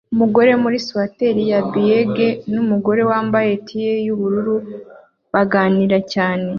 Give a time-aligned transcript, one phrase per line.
[0.13, 4.55] Umugabo muri swater ya beige numugore wambaye tee yubururu
[5.33, 6.47] baganira cyane